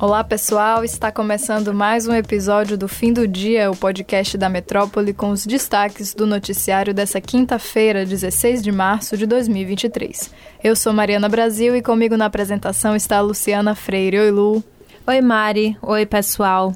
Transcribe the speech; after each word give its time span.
Olá, 0.00 0.22
pessoal. 0.22 0.84
Está 0.84 1.10
começando 1.10 1.74
mais 1.74 2.06
um 2.06 2.14
episódio 2.14 2.78
do 2.78 2.86
Fim 2.86 3.12
do 3.12 3.26
Dia, 3.26 3.68
o 3.68 3.76
podcast 3.76 4.38
da 4.38 4.48
Metrópole, 4.48 5.12
com 5.12 5.30
os 5.30 5.44
destaques 5.44 6.14
do 6.14 6.24
noticiário 6.24 6.94
dessa 6.94 7.20
quinta-feira, 7.20 8.06
16 8.06 8.62
de 8.62 8.70
março 8.70 9.16
de 9.16 9.26
2023. 9.26 10.32
Eu 10.62 10.76
sou 10.76 10.92
Mariana 10.92 11.28
Brasil 11.28 11.74
e 11.74 11.82
comigo 11.82 12.16
na 12.16 12.26
apresentação 12.26 12.94
está 12.94 13.18
a 13.18 13.22
Luciana 13.22 13.74
Freire. 13.74 14.20
Oi, 14.20 14.30
Lu. 14.30 14.62
Oi, 15.04 15.20
Mari. 15.20 15.76
Oi, 15.82 16.06
pessoal. 16.06 16.72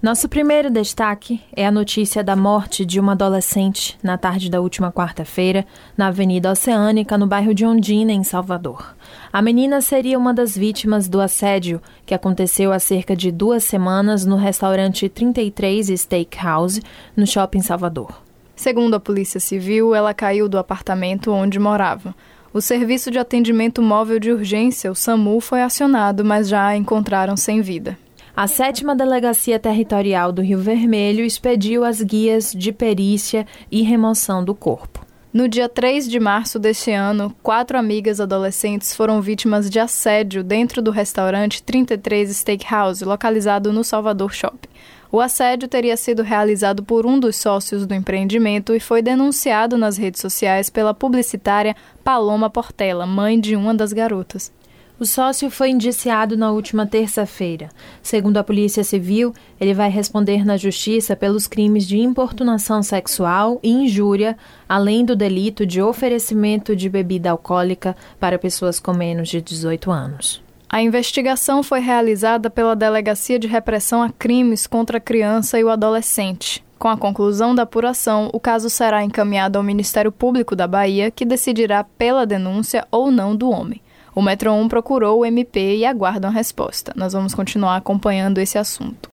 Nosso 0.00 0.28
primeiro 0.28 0.70
destaque 0.70 1.40
é 1.52 1.66
a 1.66 1.72
notícia 1.72 2.22
da 2.22 2.36
morte 2.36 2.86
de 2.86 3.00
uma 3.00 3.12
adolescente 3.12 3.98
na 4.00 4.16
tarde 4.16 4.48
da 4.48 4.60
última 4.60 4.92
quarta-feira, 4.92 5.66
na 5.96 6.06
Avenida 6.06 6.52
Oceânica, 6.52 7.18
no 7.18 7.26
bairro 7.26 7.52
de 7.52 7.66
Ondina, 7.66 8.12
em 8.12 8.22
Salvador. 8.22 8.94
A 9.32 9.42
menina 9.42 9.80
seria 9.80 10.16
uma 10.16 10.32
das 10.32 10.56
vítimas 10.56 11.08
do 11.08 11.20
assédio 11.20 11.82
que 12.06 12.14
aconteceu 12.14 12.72
há 12.72 12.78
cerca 12.78 13.16
de 13.16 13.32
duas 13.32 13.64
semanas 13.64 14.24
no 14.24 14.36
restaurante 14.36 15.08
33 15.08 15.88
Steakhouse, 16.00 16.80
no 17.16 17.26
shopping 17.26 17.60
Salvador. 17.60 18.22
Segundo 18.54 18.94
a 18.94 19.00
Polícia 19.00 19.40
Civil, 19.40 19.96
ela 19.96 20.14
caiu 20.14 20.48
do 20.48 20.58
apartamento 20.58 21.32
onde 21.32 21.58
morava. 21.58 22.14
O 22.54 22.60
Serviço 22.60 23.10
de 23.10 23.18
Atendimento 23.18 23.82
Móvel 23.82 24.20
de 24.20 24.30
Urgência, 24.30 24.92
o 24.92 24.94
SAMU, 24.94 25.40
foi 25.40 25.60
acionado, 25.60 26.24
mas 26.24 26.48
já 26.48 26.68
a 26.68 26.76
encontraram 26.76 27.36
sem 27.36 27.60
vida. 27.60 27.98
A 28.40 28.46
sétima 28.46 28.94
Delegacia 28.94 29.58
Territorial 29.58 30.30
do 30.30 30.40
Rio 30.40 30.60
Vermelho 30.60 31.24
expediu 31.24 31.82
as 31.82 32.00
guias 32.00 32.52
de 32.52 32.70
perícia 32.70 33.44
e 33.68 33.82
remoção 33.82 34.44
do 34.44 34.54
corpo. 34.54 35.04
No 35.32 35.48
dia 35.48 35.68
3 35.68 36.08
de 36.08 36.20
março 36.20 36.56
deste 36.56 36.92
ano, 36.92 37.34
quatro 37.42 37.76
amigas 37.76 38.20
adolescentes 38.20 38.94
foram 38.94 39.20
vítimas 39.20 39.68
de 39.68 39.80
assédio 39.80 40.44
dentro 40.44 40.80
do 40.80 40.92
restaurante 40.92 41.60
33 41.64 42.36
Steakhouse, 42.36 43.04
localizado 43.04 43.72
no 43.72 43.82
Salvador 43.82 44.32
Shopping. 44.32 44.68
O 45.10 45.20
assédio 45.20 45.66
teria 45.66 45.96
sido 45.96 46.22
realizado 46.22 46.84
por 46.84 47.06
um 47.06 47.18
dos 47.18 47.34
sócios 47.34 47.88
do 47.88 47.94
empreendimento 47.94 48.72
e 48.72 48.78
foi 48.78 49.02
denunciado 49.02 49.76
nas 49.76 49.96
redes 49.96 50.20
sociais 50.20 50.70
pela 50.70 50.94
publicitária 50.94 51.74
Paloma 52.04 52.48
Portela, 52.48 53.04
mãe 53.04 53.40
de 53.40 53.56
uma 53.56 53.74
das 53.74 53.92
garotas. 53.92 54.56
O 55.00 55.06
sócio 55.06 55.48
foi 55.48 55.70
indiciado 55.70 56.36
na 56.36 56.50
última 56.50 56.84
terça-feira. 56.84 57.68
Segundo 58.02 58.38
a 58.38 58.42
Polícia 58.42 58.82
Civil, 58.82 59.32
ele 59.60 59.72
vai 59.72 59.88
responder 59.88 60.44
na 60.44 60.56
Justiça 60.56 61.14
pelos 61.14 61.46
crimes 61.46 61.86
de 61.86 62.00
importunação 62.00 62.82
sexual 62.82 63.60
e 63.62 63.70
injúria, 63.70 64.36
além 64.68 65.04
do 65.04 65.14
delito 65.14 65.64
de 65.64 65.80
oferecimento 65.80 66.74
de 66.74 66.88
bebida 66.88 67.30
alcoólica 67.30 67.96
para 68.18 68.40
pessoas 68.40 68.80
com 68.80 68.92
menos 68.92 69.28
de 69.28 69.40
18 69.40 69.88
anos. 69.88 70.42
A 70.68 70.82
investigação 70.82 71.62
foi 71.62 71.78
realizada 71.78 72.50
pela 72.50 72.74
Delegacia 72.74 73.38
de 73.38 73.46
Repressão 73.46 74.02
a 74.02 74.10
Crimes 74.10 74.66
contra 74.66 74.98
a 74.98 75.00
Criança 75.00 75.60
e 75.60 75.64
o 75.64 75.70
Adolescente. 75.70 76.64
Com 76.76 76.88
a 76.88 76.96
conclusão 76.96 77.54
da 77.54 77.62
apuração, 77.62 78.30
o 78.32 78.40
caso 78.40 78.68
será 78.68 79.04
encaminhado 79.04 79.58
ao 79.58 79.64
Ministério 79.64 80.10
Público 80.10 80.56
da 80.56 80.66
Bahia, 80.66 81.08
que 81.08 81.24
decidirá 81.24 81.84
pela 81.84 82.26
denúncia 82.26 82.84
ou 82.90 83.12
não 83.12 83.36
do 83.36 83.48
homem. 83.48 83.80
O 84.18 84.20
Metro 84.20 84.52
1 84.52 84.66
procurou 84.66 85.20
o 85.20 85.24
MP 85.24 85.76
e 85.76 85.86
aguarda 85.86 86.26
uma 86.26 86.34
resposta. 86.34 86.92
Nós 86.96 87.12
vamos 87.12 87.36
continuar 87.36 87.76
acompanhando 87.76 88.38
esse 88.38 88.58
assunto. 88.58 89.08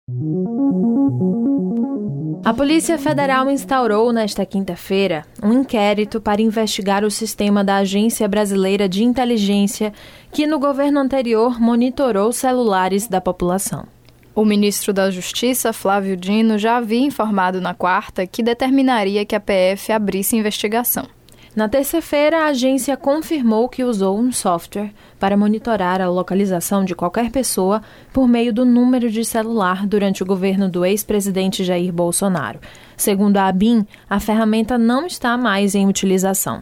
A 2.45 2.53
Polícia 2.53 2.99
Federal 2.99 3.49
instaurou 3.49 4.13
nesta 4.13 4.45
quinta-feira 4.45 5.25
um 5.41 5.53
inquérito 5.53 6.21
para 6.21 6.39
investigar 6.39 7.03
o 7.03 7.09
sistema 7.09 7.63
da 7.63 7.77
Agência 7.77 8.27
Brasileira 8.27 8.87
de 8.87 9.03
Inteligência, 9.03 9.91
que 10.31 10.45
no 10.45 10.59
governo 10.59 10.99
anterior 10.99 11.59
monitorou 11.59 12.31
celulares 12.31 13.07
da 13.07 13.19
população. 13.19 13.87
O 14.35 14.45
ministro 14.45 14.93
da 14.93 15.09
Justiça, 15.09 15.73
Flávio 15.73 16.15
Dino, 16.15 16.59
já 16.59 16.77
havia 16.77 17.01
informado 17.01 17.59
na 17.59 17.73
quarta 17.73 18.27
que 18.27 18.43
determinaria 18.43 19.25
que 19.25 19.35
a 19.35 19.39
PF 19.39 19.91
abrisse 19.91 20.37
investigação. 20.37 21.07
Na 21.53 21.67
terça-feira, 21.67 22.43
a 22.43 22.45
agência 22.45 22.95
confirmou 22.95 23.67
que 23.67 23.83
usou 23.83 24.17
um 24.17 24.31
software 24.31 24.93
para 25.19 25.35
monitorar 25.35 25.99
a 25.99 26.07
localização 26.07 26.85
de 26.85 26.95
qualquer 26.95 27.29
pessoa 27.29 27.81
por 28.13 28.25
meio 28.25 28.53
do 28.53 28.63
número 28.63 29.11
de 29.11 29.25
celular 29.25 29.85
durante 29.85 30.23
o 30.23 30.25
governo 30.25 30.69
do 30.69 30.85
ex-presidente 30.85 31.65
Jair 31.65 31.91
Bolsonaro. 31.91 32.61
Segundo 32.95 33.35
a 33.35 33.47
ABIN, 33.47 33.85
a 34.09 34.17
ferramenta 34.17 34.77
não 34.77 35.05
está 35.05 35.37
mais 35.37 35.75
em 35.75 35.89
utilização. 35.89 36.61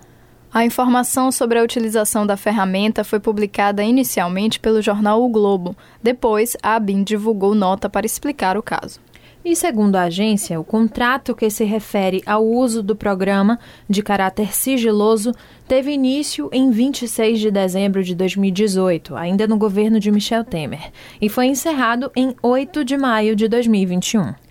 A 0.52 0.66
informação 0.66 1.32
sobre 1.32 1.60
a 1.60 1.64
utilização 1.64 2.26
da 2.26 2.36
ferramenta 2.36 3.04
foi 3.04 3.20
publicada 3.20 3.84
inicialmente 3.84 4.60
pelo 4.60 4.82
jornal 4.82 5.24
O 5.24 5.30
Globo. 5.30 5.78
Depois, 6.02 6.58
a 6.64 6.74
ABIN 6.76 7.04
divulgou 7.04 7.54
nota 7.54 7.88
para 7.88 8.08
explicar 8.08 8.58
o 8.58 8.64
caso. 8.64 9.00
E 9.44 9.56
segundo 9.56 9.96
a 9.96 10.04
agência, 10.04 10.60
o 10.60 10.66
contrato 10.66 11.34
que 11.34 11.50
se 11.50 11.64
refere 11.64 12.22
ao 12.26 12.46
uso 12.46 12.84
do 12.84 12.94
programa 12.94 13.58
de 13.90 14.04
caráter 14.04 14.54
sigiloso 14.54 15.34
teve 15.66 15.92
início 15.92 16.50
em 16.52 16.70
26 16.70 17.40
de 17.40 17.50
dezembro 17.50 18.04
de 18.04 18.14
2018, 18.14 19.16
ainda 19.16 19.48
no 19.48 19.58
governo 19.58 19.98
de 19.98 20.12
Michel 20.12 20.44
Temer, 20.44 20.92
e 21.22 21.30
foi 21.30 21.46
encerrado 21.46 22.12
em 22.16 22.36
8 22.44 22.84
de 22.84 22.98
maio 22.98 23.34
de 23.34 23.48
2021. 23.48 24.49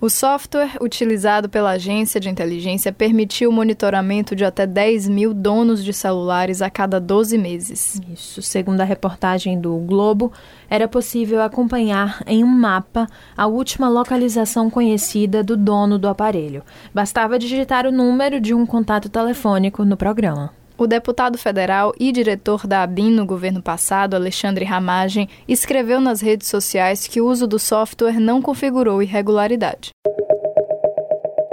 O 0.00 0.08
software 0.08 0.76
utilizado 0.80 1.48
pela 1.48 1.70
agência 1.70 2.20
de 2.20 2.28
inteligência 2.28 2.92
permitiu 2.92 3.50
o 3.50 3.52
monitoramento 3.52 4.36
de 4.36 4.44
até 4.44 4.64
10 4.64 5.08
mil 5.08 5.34
donos 5.34 5.82
de 5.82 5.92
celulares 5.92 6.62
a 6.62 6.70
cada 6.70 7.00
12 7.00 7.36
meses. 7.36 8.00
Isso, 8.14 8.40
segundo 8.40 8.80
a 8.80 8.84
reportagem 8.84 9.60
do 9.60 9.76
Globo, 9.78 10.32
era 10.70 10.86
possível 10.86 11.42
acompanhar 11.42 12.22
em 12.28 12.44
um 12.44 12.46
mapa 12.46 13.08
a 13.36 13.48
última 13.48 13.88
localização 13.88 14.70
conhecida 14.70 15.42
do 15.42 15.56
dono 15.56 15.98
do 15.98 16.06
aparelho. 16.06 16.62
Bastava 16.94 17.36
digitar 17.36 17.84
o 17.84 17.90
número 17.90 18.40
de 18.40 18.54
um 18.54 18.64
contato 18.64 19.08
telefônico 19.08 19.84
no 19.84 19.96
programa. 19.96 20.57
O 20.78 20.86
deputado 20.86 21.36
federal 21.36 21.92
e 21.98 22.12
diretor 22.12 22.64
da 22.64 22.84
ABIN 22.84 23.10
no 23.10 23.26
governo 23.26 23.60
passado, 23.60 24.14
Alexandre 24.14 24.64
Ramagem, 24.64 25.28
escreveu 25.48 26.00
nas 26.00 26.20
redes 26.20 26.46
sociais 26.46 27.08
que 27.08 27.20
o 27.20 27.26
uso 27.26 27.48
do 27.48 27.58
software 27.58 28.20
não 28.20 28.40
configurou 28.40 29.02
irregularidade. 29.02 29.90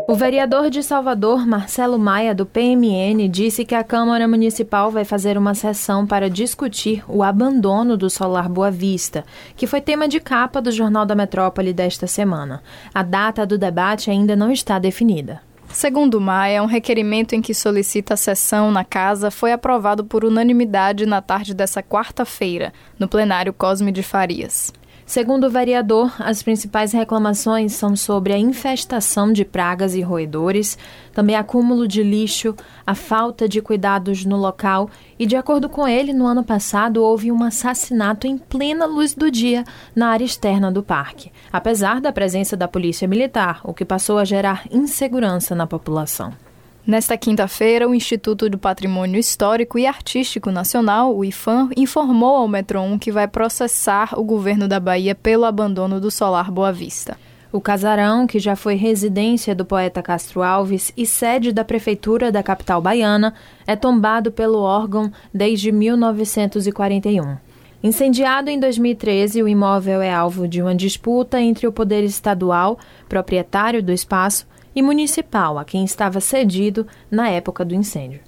O 0.07 0.13
vereador 0.13 0.69
de 0.69 0.83
Salvador, 0.83 1.47
Marcelo 1.47 1.97
Maia, 1.97 2.35
do 2.35 2.45
PMN, 2.45 3.27
disse 3.27 3.65
que 3.65 3.73
a 3.73 3.83
Câmara 3.83 4.27
Municipal 4.27 4.91
vai 4.91 5.03
fazer 5.03 5.39
uma 5.39 5.55
sessão 5.55 6.05
para 6.05 6.29
discutir 6.29 7.03
o 7.07 7.23
abandono 7.23 7.97
do 7.97 8.07
Solar 8.11 8.47
Boa 8.47 8.69
Vista, 8.69 9.25
que 9.55 9.65
foi 9.65 9.81
tema 9.81 10.07
de 10.07 10.19
capa 10.19 10.61
do 10.61 10.71
Jornal 10.71 11.07
da 11.07 11.15
Metrópole 11.15 11.73
desta 11.73 12.05
semana. 12.05 12.61
A 12.93 13.01
data 13.01 13.43
do 13.43 13.57
debate 13.57 14.11
ainda 14.11 14.35
não 14.35 14.51
está 14.51 14.77
definida. 14.77 15.41
Segundo 15.75 16.21
Maia, 16.21 16.63
um 16.63 16.67
requerimento 16.67 17.35
em 17.35 17.41
que 17.41 17.53
solicita 17.53 18.13
a 18.13 18.17
sessão 18.17 18.71
na 18.71 18.85
casa 18.85 19.29
foi 19.29 19.51
aprovado 19.51 20.05
por 20.05 20.23
unanimidade 20.23 21.05
na 21.05 21.21
tarde 21.21 21.53
dessa 21.53 21.83
quarta-feira, 21.83 22.71
no 22.97 23.09
plenário 23.09 23.51
Cosme 23.51 23.91
de 23.91 24.01
Farias. 24.01 24.71
Segundo 25.05 25.45
o 25.45 25.49
vereador, 25.51 26.11
as 26.17 26.41
principais 26.41 26.91
reclamações 26.91 27.73
são 27.73 27.95
sobre 27.95 28.33
a 28.33 28.39
infestação 28.39 29.31
de 29.31 29.45
pragas 29.45 29.93
e 29.93 30.01
roedores, 30.01 30.79
também 31.13 31.35
acúmulo 31.35 31.87
de 31.87 32.01
lixo, 32.01 32.55
a 32.85 32.95
falta 32.95 33.47
de 33.47 33.61
cuidados 33.61 34.25
no 34.25 34.35
local 34.35 34.89
e, 35.19 35.27
de 35.27 35.35
acordo 35.35 35.69
com 35.69 35.87
ele, 35.87 36.11
no 36.11 36.25
ano 36.25 36.43
passado 36.43 37.03
houve 37.03 37.31
um 37.31 37.43
assassinato 37.43 38.25
em 38.25 38.35
plena 38.35 38.87
luz 38.87 39.13
do 39.13 39.29
dia 39.29 39.63
na 39.95 40.07
área 40.07 40.25
externa 40.25 40.71
do 40.71 40.81
parque, 40.81 41.31
apesar 41.53 42.01
da 42.01 42.11
presença 42.11 42.57
da 42.57 42.67
polícia 42.67 43.07
militar, 43.07 43.61
o 43.63 43.75
que 43.75 43.85
passou 43.85 44.17
a 44.17 44.25
gerar 44.25 44.65
insegurança 44.71 45.53
na 45.53 45.67
população. 45.67 46.44
Nesta 46.87 47.17
quinta-feira, 47.17 47.89
o 47.89 47.95
Instituto 47.95 48.47
do 48.47 48.59
Patrimônio 48.59 49.19
Histórico 49.19 49.79
e 49.79 49.87
Artístico 49.87 50.51
Nacional, 50.51 51.17
o 51.17 51.25
IFAM, 51.25 51.71
informou 51.75 52.35
ao 52.35 52.47
Metro 52.47 52.79
1 52.79 52.99
que 52.99 53.11
vai 53.11 53.27
processar 53.27 54.13
o 54.15 54.23
governo 54.23 54.67
da 54.67 54.79
Bahia 54.79 55.15
pelo 55.15 55.45
abandono 55.45 55.99
do 55.99 56.11
Solar 56.11 56.51
Boa 56.51 56.71
Vista. 56.71 57.17
O 57.51 57.59
casarão, 57.59 58.27
que 58.27 58.37
já 58.37 58.55
foi 58.55 58.75
residência 58.75 59.55
do 59.55 59.65
poeta 59.65 60.03
Castro 60.03 60.43
Alves 60.43 60.93
e 60.95 61.07
sede 61.07 61.51
da 61.51 61.65
prefeitura 61.65 62.31
da 62.31 62.43
capital 62.43 62.79
baiana, 62.79 63.33
é 63.65 63.75
tombado 63.75 64.31
pelo 64.31 64.59
órgão 64.59 65.11
desde 65.33 65.71
1941. 65.71 67.37
Incendiado 67.81 68.51
em 68.51 68.59
2013, 68.59 69.41
o 69.41 69.47
imóvel 69.47 70.03
é 70.03 70.13
alvo 70.13 70.47
de 70.47 70.61
uma 70.61 70.75
disputa 70.75 71.41
entre 71.41 71.65
o 71.65 71.71
poder 71.71 72.03
estadual, 72.03 72.77
proprietário 73.09 73.81
do 73.81 73.91
espaço, 73.91 74.45
e 74.75 74.81
municipal, 74.81 75.57
a 75.57 75.63
quem 75.63 75.85
estava 75.85 76.19
cedido 76.19 76.85
na 77.09 77.29
época 77.29 77.63
do 77.63 77.73
incêndio. 77.73 78.19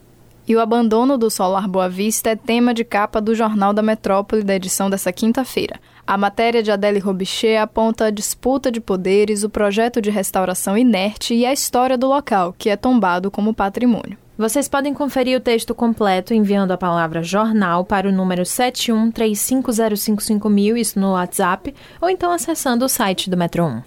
E 0.48 0.56
o 0.56 0.62
abandono 0.62 1.18
do 1.18 1.30
Solar 1.30 1.68
Boa 1.68 1.90
Vista 1.90 2.30
é 2.30 2.36
tema 2.36 2.74
de 2.74 2.86
capa 2.86 3.20
do 3.20 3.36
Jornal 3.36 3.74
da 3.74 3.84
Metrópole 3.84 4.44
da 4.44 4.56
edição 4.56 4.90
dessa 4.90 5.12
quinta-feira. 5.12 5.78
A 6.06 6.18
matéria 6.18 6.64
de 6.64 6.72
Adele 6.72 7.00
Robicher 7.00 7.62
aponta 7.62 8.06
a 8.06 8.10
disputa 8.10 8.72
de 8.72 8.80
poderes, 8.80 9.44
o 9.44 9.50
projeto 9.50 10.02
de 10.02 10.10
restauração 10.10 10.78
inerte 10.78 11.34
e 11.34 11.46
a 11.46 11.52
história 11.52 11.98
do 11.98 12.08
local, 12.08 12.56
que 12.58 12.70
é 12.70 12.78
tombado 12.78 13.30
como 13.30 13.54
patrimônio. 13.54 14.18
Vocês 14.38 14.70
podem 14.70 14.94
conferir 14.94 15.38
o 15.38 15.42
texto 15.42 15.76
completo 15.76 16.34
enviando 16.34 16.72
a 16.72 16.78
palavra 16.78 17.22
jornal 17.22 17.84
para 17.84 18.08
o 18.08 18.12
número 18.12 18.44
7135055 18.44 20.78
isso 20.78 20.98
no 20.98 21.12
WhatsApp, 21.12 21.76
ou 22.00 22.10
então 22.10 22.32
acessando 22.32 22.86
o 22.86 22.90
site 22.90 23.30
do 23.30 23.36
Metro 23.36 23.66
1. 23.66 23.82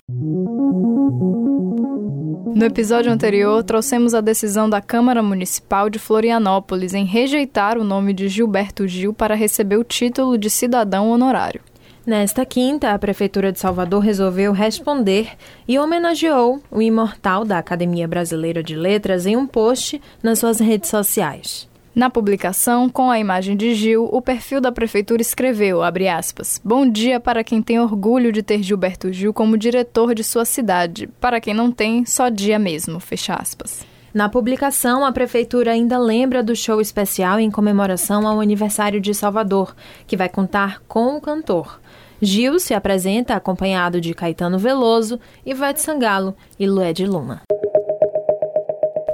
No 2.46 2.64
episódio 2.64 3.12
anterior, 3.12 3.62
trouxemos 3.62 4.14
a 4.14 4.20
decisão 4.20 4.68
da 4.68 4.80
Câmara 4.80 5.22
Municipal 5.22 5.88
de 5.88 5.98
Florianópolis 5.98 6.94
em 6.94 7.04
rejeitar 7.04 7.78
o 7.78 7.84
nome 7.84 8.12
de 8.12 8.28
Gilberto 8.28 8.88
Gil 8.88 9.12
para 9.12 9.34
receber 9.34 9.76
o 9.76 9.84
título 9.84 10.36
de 10.36 10.50
cidadão 10.50 11.10
honorário. 11.10 11.60
Nesta 12.04 12.44
quinta, 12.44 12.92
a 12.92 12.98
Prefeitura 12.98 13.52
de 13.52 13.60
Salvador 13.60 14.00
resolveu 14.02 14.52
responder 14.52 15.28
e 15.68 15.78
homenageou 15.78 16.60
o 16.70 16.82
imortal 16.82 17.44
da 17.44 17.58
Academia 17.58 18.08
Brasileira 18.08 18.62
de 18.62 18.74
Letras 18.74 19.26
em 19.26 19.36
um 19.36 19.46
post 19.46 20.00
nas 20.22 20.38
suas 20.38 20.58
redes 20.58 20.90
sociais. 20.90 21.69
Na 21.92 22.08
publicação, 22.08 22.88
com 22.88 23.10
a 23.10 23.18
imagem 23.18 23.56
de 23.56 23.74
Gil, 23.74 24.08
o 24.12 24.22
perfil 24.22 24.60
da 24.60 24.70
prefeitura 24.70 25.20
escreveu, 25.20 25.80
aspas, 25.82 26.60
Bom 26.64 26.88
dia 26.88 27.18
para 27.18 27.42
quem 27.42 27.60
tem 27.60 27.80
orgulho 27.80 28.30
de 28.30 28.44
ter 28.44 28.62
Gilberto 28.62 29.12
Gil 29.12 29.34
como 29.34 29.58
diretor 29.58 30.14
de 30.14 30.22
sua 30.22 30.44
cidade. 30.44 31.08
Para 31.20 31.40
quem 31.40 31.52
não 31.52 31.72
tem, 31.72 32.06
só 32.06 32.28
dia 32.28 32.60
mesmo, 32.60 33.00
fecha 33.00 33.34
aspas. 33.34 33.84
Na 34.14 34.28
publicação, 34.28 35.04
a 35.04 35.10
Prefeitura 35.10 35.72
ainda 35.72 35.98
lembra 35.98 36.42
do 36.42 36.54
show 36.54 36.80
especial 36.80 37.40
em 37.40 37.50
comemoração 37.50 38.26
ao 38.26 38.40
aniversário 38.40 39.00
de 39.00 39.12
Salvador, 39.12 39.74
que 40.06 40.16
vai 40.16 40.28
contar 40.28 40.80
com 40.86 41.16
o 41.16 41.20
cantor. 41.20 41.80
Gil 42.22 42.60
se 42.60 42.72
apresenta 42.72 43.34
acompanhado 43.34 44.00
de 44.00 44.14
Caetano 44.14 44.58
Veloso, 44.58 45.18
Ivete 45.44 45.80
Sangalo 45.80 46.36
e 46.58 46.66
Lued 46.66 47.04
Luna. 47.04 47.42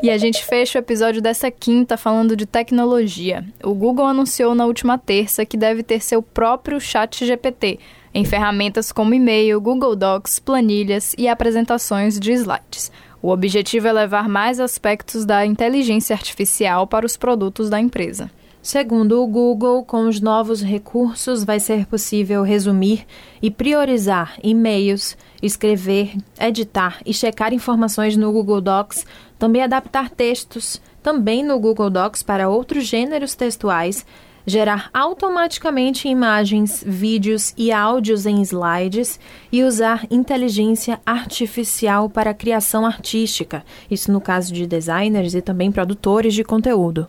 E 0.03 0.11
a 0.11 0.19
gente 0.19 0.45
fecha 0.45 0.79
o 0.79 0.83
episódio 0.83 1.23
dessa 1.23 1.51
quinta 1.51 1.97
falando 1.97 2.37
de 2.37 2.47
tecnologia. 2.47 3.45
O 3.65 3.75
Google 3.75 4.07
anunciou 4.07 4.55
na 4.55 4.67
última 4.67 4.99
terça 4.99 5.47
que 5.47 5.57
deve 5.57 5.83
ter 5.83 6.03
seu 6.03 6.23
próprio 6.23 6.81
chat 6.81 7.25
GPT, 7.25 7.79
em 8.13 8.25
ferramentas 8.25 8.93
como 8.93 9.15
e-mail, 9.15 9.61
Google 9.61 9.97
Docs, 9.97 10.39
planilhas 10.39 11.15
e 11.17 11.27
apresentações 11.27 12.21
de 12.21 12.33
slides. 12.33 12.93
O 13.23 13.31
objetivo 13.31 13.89
é 13.89 13.93
levar 13.93 14.29
mais 14.29 14.61
aspectos 14.61 15.25
da 15.25 15.45
inteligência 15.45 16.15
artificial 16.15 16.87
para 16.87 17.07
os 17.07 17.17
produtos 17.17 17.71
da 17.71 17.81
empresa. 17.81 18.31
Segundo 18.67 19.23
o 19.23 19.27
Google, 19.29 19.85
com 19.85 20.09
os 20.09 20.21
novos 20.21 20.61
recursos 20.61 21.45
vai 21.45 21.61
ser 21.61 21.87
possível 21.87 22.43
resumir 22.43 23.07
e 23.41 23.49
priorizar 23.49 24.41
e-mails, 24.43 25.17
escrever, 25.41 26.17
editar 26.37 27.01
e 27.07 27.15
checar 27.15 27.55
informações 27.55 28.17
no 28.17 28.33
Google 28.33 28.61
Docs, 28.61 29.07
também 29.39 29.63
adaptar 29.63 30.11
textos, 30.11 30.83
também 31.01 31.45
no 31.45 31.61
Google 31.61 31.89
Docs 31.89 32.25
para 32.25 32.49
outros 32.49 32.87
gêneros 32.87 33.37
textuais, 33.37 34.05
gerar 34.45 34.91
automaticamente 34.93 36.09
imagens, 36.09 36.83
vídeos 36.85 37.55
e 37.57 37.71
áudios 37.71 38.27
em 38.27 38.43
slides 38.43 39.21
e 39.53 39.63
usar 39.63 40.05
inteligência 40.11 41.01
artificial 41.07 42.11
para 42.11 42.35
criação 42.35 42.85
artística, 42.85 43.65
isso 43.89 44.11
no 44.11 44.21
caso 44.21 44.53
de 44.53 44.67
designers 44.67 45.35
e 45.35 45.41
também 45.41 45.71
produtores 45.71 46.35
de 46.35 46.43
conteúdo. 46.43 47.07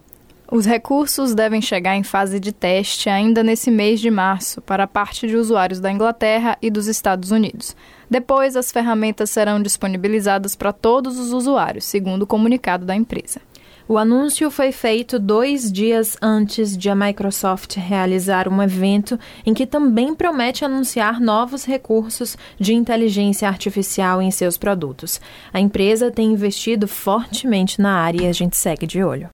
Os 0.49 0.65
recursos 0.65 1.35
devem 1.35 1.61
chegar 1.61 1.97
em 1.97 2.03
fase 2.03 2.39
de 2.39 2.53
teste 2.53 3.09
ainda 3.09 3.43
nesse 3.43 3.69
mês 3.69 3.99
de 3.99 4.09
março 4.09 4.61
para 4.61 4.87
parte 4.87 5.27
de 5.27 5.35
usuários 5.35 5.81
da 5.81 5.91
Inglaterra 5.91 6.57
e 6.61 6.71
dos 6.71 6.87
Estados 6.87 7.31
Unidos. 7.31 7.75
Depois, 8.09 8.55
as 8.55 8.71
ferramentas 8.71 9.29
serão 9.29 9.61
disponibilizadas 9.61 10.55
para 10.55 10.71
todos 10.71 11.19
os 11.19 11.33
usuários, 11.33 11.83
segundo 11.83 12.21
o 12.21 12.27
comunicado 12.27 12.85
da 12.85 12.95
empresa. 12.95 13.41
O 13.89 13.97
anúncio 13.97 14.51
foi 14.51 14.73
feito 14.73 15.17
dois 15.17 15.71
dias 15.71 16.17
antes 16.21 16.77
de 16.77 16.89
a 16.89 16.95
Microsoft 16.95 17.77
realizar 17.77 18.49
um 18.49 18.61
evento 18.61 19.17
em 19.45 19.53
que 19.53 19.65
também 19.65 20.13
promete 20.13 20.65
anunciar 20.65 21.21
novos 21.21 21.63
recursos 21.63 22.37
de 22.59 22.73
inteligência 22.73 23.47
artificial 23.47 24.21
em 24.21 24.29
seus 24.29 24.57
produtos. 24.57 25.21
A 25.53 25.61
empresa 25.61 26.11
tem 26.11 26.33
investido 26.33 26.85
fortemente 26.85 27.81
na 27.81 27.93
área 27.93 28.23
e 28.23 28.27
a 28.27 28.33
gente 28.33 28.57
segue 28.57 28.85
de 28.85 29.01
olho. 29.01 29.29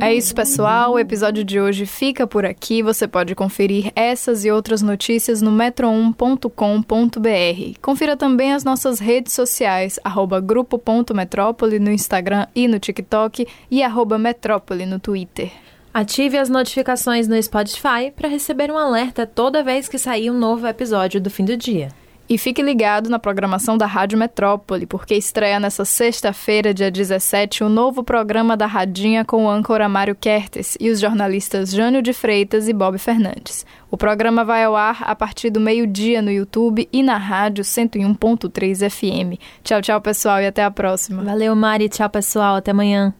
É 0.00 0.14
isso, 0.14 0.34
pessoal. 0.34 0.92
O 0.92 0.98
episódio 0.98 1.44
de 1.44 1.60
hoje 1.60 1.86
fica 1.86 2.26
por 2.26 2.44
aqui. 2.44 2.82
Você 2.82 3.08
pode 3.08 3.34
conferir 3.34 3.90
essas 3.96 4.44
e 4.44 4.50
outras 4.50 4.82
notícias 4.82 5.40
no 5.40 5.50
metro1.com.br. 5.50 7.78
Confira 7.80 8.16
também 8.16 8.52
as 8.52 8.64
nossas 8.64 8.98
redes 8.98 9.32
sociais, 9.32 9.98
grupo.metrópole 10.42 11.78
no 11.78 11.90
Instagram 11.90 12.46
e 12.54 12.68
no 12.68 12.78
TikTok 12.78 13.46
e 13.70 13.82
arroba 13.82 14.18
Metrópole 14.18 14.84
no 14.84 14.98
Twitter. 14.98 15.50
Ative 15.92 16.38
as 16.38 16.48
notificações 16.48 17.28
no 17.28 17.40
Spotify 17.40 18.10
para 18.14 18.28
receber 18.28 18.70
um 18.70 18.76
alerta 18.76 19.26
toda 19.26 19.62
vez 19.62 19.88
que 19.88 19.96
sair 19.96 20.30
um 20.30 20.38
novo 20.38 20.66
episódio 20.66 21.20
do 21.20 21.30
fim 21.30 21.44
do 21.44 21.56
dia. 21.56 21.88
E 22.28 22.38
fique 22.38 22.62
ligado 22.62 23.10
na 23.10 23.18
programação 23.18 23.76
da 23.76 23.84
Rádio 23.84 24.18
Metrópole, 24.18 24.86
porque 24.86 25.14
estreia 25.14 25.60
nessa 25.60 25.84
sexta-feira, 25.84 26.72
dia 26.72 26.90
17, 26.90 27.62
o 27.62 27.68
novo 27.68 28.02
programa 28.02 28.56
da 28.56 28.66
Radinha 28.66 29.24
com 29.24 29.44
o 29.44 29.50
âncora 29.50 29.88
Mário 29.88 30.14
Kertes 30.14 30.76
e 30.80 30.88
os 30.88 31.00
jornalistas 31.00 31.70
Jânio 31.70 32.00
de 32.00 32.14
Freitas 32.14 32.66
e 32.66 32.72
Bob 32.72 32.96
Fernandes. 32.98 33.66
O 33.90 33.96
programa 33.96 34.42
vai 34.42 34.64
ao 34.64 34.74
ar 34.74 35.02
a 35.02 35.14
partir 35.14 35.50
do 35.50 35.60
meio-dia 35.60 36.22
no 36.22 36.30
YouTube 36.30 36.88
e 36.90 37.02
na 37.02 37.18
rádio 37.18 37.62
101.3 37.62 38.90
FM. 38.90 39.38
Tchau, 39.62 39.82
tchau, 39.82 40.00
pessoal, 40.00 40.40
e 40.40 40.46
até 40.46 40.64
a 40.64 40.70
próxima. 40.70 41.22
Valeu, 41.22 41.54
Mari. 41.54 41.88
Tchau, 41.90 42.08
pessoal. 42.08 42.56
Até 42.56 42.70
amanhã. 42.70 43.14